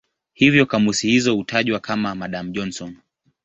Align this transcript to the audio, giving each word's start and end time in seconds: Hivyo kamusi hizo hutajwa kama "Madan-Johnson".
Hivyo 0.33 0.65
kamusi 0.65 1.07
hizo 1.09 1.35
hutajwa 1.35 1.79
kama 1.79 2.15
"Madan-Johnson". 2.15 2.95